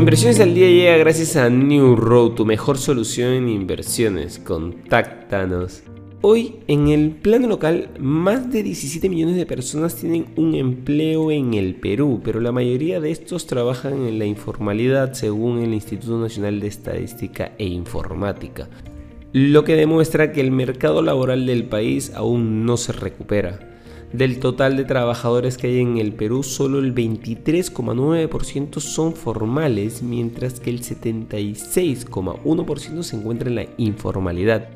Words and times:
Inversiones 0.00 0.40
al 0.40 0.54
día 0.54 0.66
llega 0.66 0.96
gracias 0.96 1.36
a 1.36 1.50
New 1.50 1.94
Road, 1.94 2.30
tu 2.30 2.46
mejor 2.46 2.78
solución 2.78 3.34
en 3.34 3.50
inversiones. 3.50 4.38
Contáctanos. 4.38 5.82
Hoy, 6.22 6.56
en 6.68 6.88
el 6.88 7.10
plano 7.10 7.48
local, 7.48 7.90
más 7.98 8.50
de 8.50 8.62
17 8.62 9.10
millones 9.10 9.36
de 9.36 9.44
personas 9.44 9.96
tienen 9.96 10.28
un 10.36 10.54
empleo 10.54 11.30
en 11.30 11.52
el 11.52 11.74
Perú, 11.74 12.22
pero 12.24 12.40
la 12.40 12.50
mayoría 12.50 12.98
de 12.98 13.10
estos 13.10 13.46
trabajan 13.46 14.06
en 14.06 14.18
la 14.18 14.24
informalidad 14.24 15.12
según 15.12 15.58
el 15.58 15.74
Instituto 15.74 16.18
Nacional 16.18 16.60
de 16.60 16.68
Estadística 16.68 17.52
e 17.58 17.66
Informática, 17.66 18.70
lo 19.34 19.64
que 19.64 19.76
demuestra 19.76 20.32
que 20.32 20.40
el 20.40 20.50
mercado 20.50 21.02
laboral 21.02 21.44
del 21.44 21.64
país 21.64 22.12
aún 22.14 22.64
no 22.64 22.78
se 22.78 22.92
recupera. 22.92 23.79
Del 24.12 24.40
total 24.40 24.76
de 24.76 24.84
trabajadores 24.84 25.56
que 25.56 25.68
hay 25.68 25.78
en 25.78 25.98
el 25.98 26.12
Perú, 26.12 26.42
solo 26.42 26.80
el 26.80 26.92
23,9% 26.92 28.80
son 28.80 29.14
formales, 29.14 30.02
mientras 30.02 30.58
que 30.58 30.70
el 30.70 30.82
76,1% 30.82 33.02
se 33.04 33.16
encuentra 33.16 33.48
en 33.48 33.54
la 33.54 33.66
informalidad. 33.76 34.68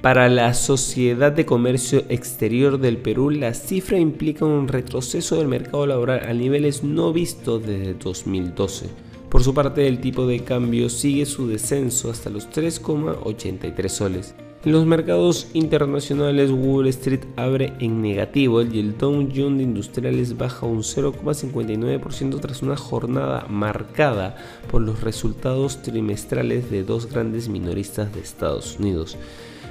Para 0.00 0.30
la 0.30 0.54
Sociedad 0.54 1.32
de 1.32 1.44
Comercio 1.44 2.04
Exterior 2.08 2.78
del 2.78 2.96
Perú, 2.96 3.28
la 3.28 3.52
cifra 3.52 3.98
implica 3.98 4.46
un 4.46 4.68
retroceso 4.68 5.36
del 5.36 5.48
mercado 5.48 5.86
laboral 5.86 6.22
a 6.26 6.32
niveles 6.32 6.82
no 6.82 7.12
vistos 7.12 7.66
desde 7.66 7.92
2012. 7.92 8.86
Por 9.28 9.42
su 9.42 9.52
parte, 9.52 9.86
el 9.86 10.00
tipo 10.00 10.26
de 10.26 10.44
cambio 10.44 10.88
sigue 10.88 11.26
su 11.26 11.46
descenso 11.46 12.10
hasta 12.10 12.30
los 12.30 12.48
3,83 12.48 13.88
soles. 13.88 14.34
En 14.64 14.72
los 14.72 14.86
mercados 14.86 15.46
internacionales, 15.52 16.50
Wall 16.50 16.88
Street 16.88 17.20
abre 17.36 17.74
en 17.78 18.02
negativo 18.02 18.60
y 18.62 18.80
el 18.80 18.98
Dow 18.98 19.28
Jones 19.32 19.58
de 19.58 19.62
Industriales 19.62 20.36
baja 20.36 20.66
un 20.66 20.82
0,59% 20.82 22.40
tras 22.40 22.62
una 22.62 22.76
jornada 22.76 23.46
marcada 23.48 24.34
por 24.68 24.82
los 24.82 25.00
resultados 25.00 25.80
trimestrales 25.82 26.72
de 26.72 26.82
dos 26.82 27.06
grandes 27.06 27.48
minoristas 27.48 28.12
de 28.12 28.20
Estados 28.20 28.80
Unidos. 28.80 29.16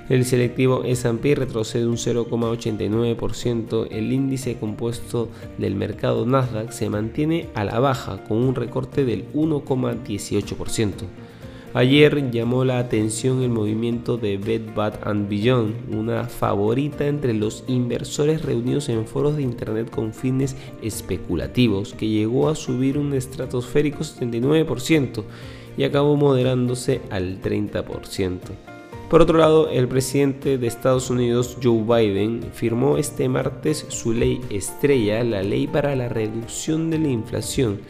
El 0.08 0.24
selectivo 0.24 0.86
S&P 0.86 1.36
retrocede 1.36 1.86
un 1.86 1.98
0,89%, 1.98 3.88
el 3.92 4.14
índice 4.14 4.56
compuesto 4.58 5.28
del 5.58 5.76
mercado 5.76 6.26
Nasdaq 6.26 6.72
se 6.72 6.90
mantiene 6.90 7.50
a 7.56 7.66
la 7.66 7.82
baja 7.82 8.24
con 8.24 8.38
un 8.38 8.56
recorte 8.56 9.04
del 9.04 9.30
1,18%. 9.34 11.27
Ayer 11.78 12.32
llamó 12.32 12.66
la 12.66 12.80
atención 12.80 13.44
el 13.44 13.52
movimiento 13.52 14.18
de 14.18 14.40
Bed 14.40 14.74
Bath 14.76 15.00
Beyond, 15.30 15.94
una 15.94 16.24
favorita 16.24 17.06
entre 17.06 17.36
los 17.36 17.66
inversores 17.68 18.42
reunidos 18.42 18.90
en 18.90 19.06
foros 19.06 19.36
de 19.36 19.44
internet 19.44 19.92
con 19.92 20.12
fines 20.12 20.56
especulativos, 20.82 21.94
que 21.94 22.08
llegó 22.08 22.50
a 22.50 22.56
subir 22.56 22.98
un 22.98 23.14
estratosférico 23.14 24.00
79% 24.00 25.24
y 25.78 25.84
acabó 25.84 26.16
moderándose 26.16 27.00
al 27.12 27.44
30%. 27.44 28.40
Por 29.08 29.22
otro 29.22 29.38
lado, 29.38 29.70
el 29.70 29.88
presidente 29.88 30.58
de 30.58 30.66
Estados 30.66 31.12
Unidos, 31.12 31.60
Joe 31.62 31.84
Biden, 31.84 32.42
firmó 32.54 32.98
este 32.98 33.30
martes 33.30 33.86
su 33.90 34.14
ley 34.14 34.42
estrella, 34.50 35.24
la 35.24 35.44
ley 35.44 35.68
para 35.68 35.96
la 35.96 36.10
reducción 36.10 36.90
de 36.90 36.98
la 36.98 37.10
inflación, 37.10 37.82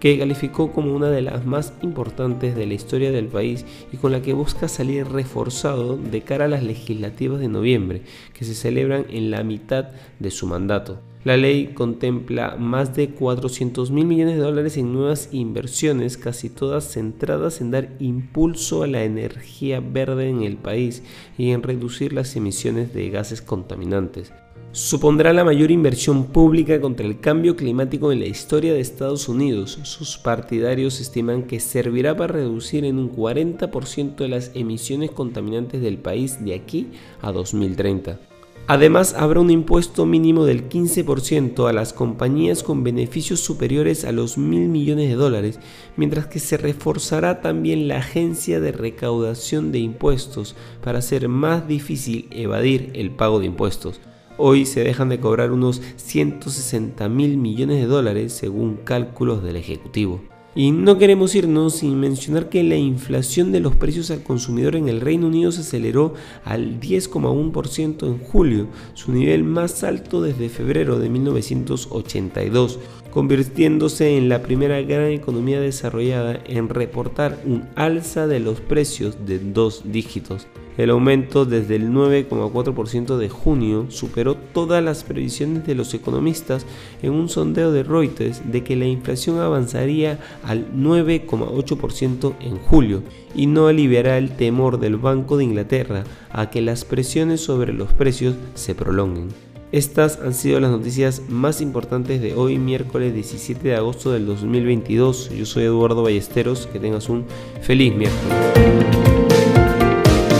que 0.00 0.18
calificó 0.18 0.72
como 0.72 0.94
una 0.94 1.10
de 1.10 1.22
las 1.22 1.44
más 1.44 1.74
importantes 1.82 2.56
de 2.56 2.66
la 2.66 2.74
historia 2.74 3.12
del 3.12 3.26
país 3.26 3.64
y 3.92 3.98
con 3.98 4.12
la 4.12 4.22
que 4.22 4.32
busca 4.32 4.66
salir 4.66 5.06
reforzado 5.06 5.96
de 5.96 6.22
cara 6.22 6.46
a 6.46 6.48
las 6.48 6.64
legislativas 6.64 7.38
de 7.38 7.48
noviembre, 7.48 8.02
que 8.32 8.44
se 8.44 8.54
celebran 8.54 9.04
en 9.10 9.30
la 9.30 9.44
mitad 9.44 9.90
de 10.18 10.30
su 10.30 10.46
mandato. 10.46 11.00
La 11.22 11.36
ley 11.36 11.74
contempla 11.74 12.56
más 12.56 12.96
de 12.96 13.10
400 13.10 13.90
mil 13.90 14.06
millones 14.06 14.36
de 14.36 14.42
dólares 14.42 14.78
en 14.78 14.92
nuevas 14.92 15.28
inversiones, 15.32 16.16
casi 16.16 16.48
todas 16.48 16.92
centradas 16.92 17.60
en 17.60 17.70
dar 17.70 17.90
impulso 17.98 18.82
a 18.82 18.86
la 18.86 19.04
energía 19.04 19.80
verde 19.80 20.30
en 20.30 20.42
el 20.42 20.56
país 20.56 21.02
y 21.36 21.50
en 21.50 21.62
reducir 21.62 22.14
las 22.14 22.36
emisiones 22.36 22.94
de 22.94 23.10
gases 23.10 23.42
contaminantes 23.42 24.32
supondrá 24.72 25.32
la 25.32 25.42
mayor 25.42 25.72
inversión 25.72 26.26
pública 26.26 26.80
contra 26.80 27.04
el 27.04 27.18
cambio 27.18 27.56
climático 27.56 28.12
en 28.12 28.20
la 28.20 28.26
historia 28.26 28.72
de 28.72 28.80
Estados 28.80 29.28
Unidos. 29.28 29.80
Sus 29.82 30.16
partidarios 30.16 31.00
estiman 31.00 31.42
que 31.42 31.58
servirá 31.58 32.16
para 32.16 32.34
reducir 32.34 32.84
en 32.84 32.98
un 32.98 33.10
40% 33.10 34.16
de 34.16 34.28
las 34.28 34.52
emisiones 34.54 35.10
contaminantes 35.10 35.82
del 35.82 35.98
país 35.98 36.44
de 36.44 36.54
aquí 36.54 36.88
a 37.20 37.32
2030. 37.32 38.20
Además, 38.66 39.14
habrá 39.14 39.40
un 39.40 39.50
impuesto 39.50 40.06
mínimo 40.06 40.44
del 40.44 40.68
15% 40.68 41.68
a 41.68 41.72
las 41.72 41.92
compañías 41.92 42.62
con 42.62 42.84
beneficios 42.84 43.40
superiores 43.40 44.04
a 44.04 44.12
los 44.12 44.38
mil 44.38 44.68
millones 44.68 45.08
de 45.08 45.16
dólares, 45.16 45.58
mientras 45.96 46.26
que 46.26 46.38
se 46.38 46.56
reforzará 46.56 47.40
también 47.40 47.88
la 47.88 47.98
agencia 47.98 48.60
de 48.60 48.70
recaudación 48.70 49.72
de 49.72 49.80
impuestos 49.80 50.54
para 50.84 51.00
hacer 51.00 51.28
más 51.28 51.66
difícil 51.66 52.28
evadir 52.30 52.90
el 52.94 53.10
pago 53.10 53.40
de 53.40 53.46
impuestos. 53.46 54.00
Hoy 54.36 54.64
se 54.64 54.84
dejan 54.84 55.08
de 55.08 55.20
cobrar 55.20 55.50
unos 55.50 55.82
160 55.96 57.08
mil 57.08 57.36
millones 57.36 57.80
de 57.80 57.86
dólares 57.86 58.32
según 58.32 58.76
cálculos 58.76 59.42
del 59.42 59.56
Ejecutivo. 59.56 60.22
Y 60.54 60.72
no 60.72 60.98
queremos 60.98 61.34
irnos 61.36 61.76
sin 61.76 62.00
mencionar 62.00 62.48
que 62.48 62.64
la 62.64 62.74
inflación 62.74 63.52
de 63.52 63.60
los 63.60 63.76
precios 63.76 64.10
al 64.10 64.24
consumidor 64.24 64.74
en 64.74 64.88
el 64.88 65.00
Reino 65.00 65.28
Unido 65.28 65.52
se 65.52 65.60
aceleró 65.60 66.14
al 66.44 66.80
10,1% 66.80 68.06
en 68.06 68.18
julio, 68.18 68.66
su 68.94 69.12
nivel 69.12 69.44
más 69.44 69.84
alto 69.84 70.20
desde 70.20 70.48
febrero 70.48 70.98
de 70.98 71.08
1982, 71.08 72.80
convirtiéndose 73.12 74.16
en 74.16 74.28
la 74.28 74.42
primera 74.42 74.80
gran 74.82 75.12
economía 75.12 75.60
desarrollada 75.60 76.40
en 76.46 76.68
reportar 76.68 77.40
un 77.46 77.68
alza 77.76 78.26
de 78.26 78.40
los 78.40 78.60
precios 78.60 79.24
de 79.24 79.38
dos 79.38 79.82
dígitos. 79.84 80.48
El 80.80 80.88
aumento 80.88 81.44
desde 81.44 81.76
el 81.76 81.90
9,4% 81.90 83.18
de 83.18 83.28
junio 83.28 83.84
superó 83.90 84.34
todas 84.34 84.82
las 84.82 85.04
previsiones 85.04 85.66
de 85.66 85.74
los 85.74 85.92
economistas 85.92 86.64
en 87.02 87.12
un 87.12 87.28
sondeo 87.28 87.70
de 87.70 87.82
Reuters 87.82 88.50
de 88.50 88.64
que 88.64 88.76
la 88.76 88.86
inflación 88.86 89.40
avanzaría 89.40 90.18
al 90.42 90.72
9,8% 90.72 92.32
en 92.40 92.56
julio 92.56 93.02
y 93.34 93.44
no 93.44 93.66
aliviará 93.66 94.16
el 94.16 94.30
temor 94.30 94.80
del 94.80 94.96
Banco 94.96 95.36
de 95.36 95.44
Inglaterra 95.44 96.04
a 96.30 96.48
que 96.48 96.62
las 96.62 96.86
presiones 96.86 97.42
sobre 97.42 97.74
los 97.74 97.92
precios 97.92 98.34
se 98.54 98.74
prolonguen. 98.74 99.28
Estas 99.72 100.18
han 100.24 100.32
sido 100.32 100.60
las 100.60 100.70
noticias 100.70 101.24
más 101.28 101.60
importantes 101.60 102.22
de 102.22 102.32
hoy, 102.32 102.56
miércoles 102.56 103.12
17 103.12 103.68
de 103.68 103.76
agosto 103.76 104.12
del 104.12 104.24
2022. 104.24 105.28
Yo 105.36 105.44
soy 105.44 105.64
Eduardo 105.64 106.02
Ballesteros, 106.02 106.66
que 106.68 106.80
tengas 106.80 107.10
un 107.10 107.26
feliz 107.60 107.94
miércoles. 107.94 109.29